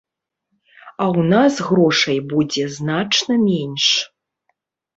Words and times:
А 0.91 1.03
ў 1.19 1.21
нас 1.33 1.53
грошай 1.67 2.19
будзе 2.33 2.65
значна 2.81 3.33
менш. 3.47 3.85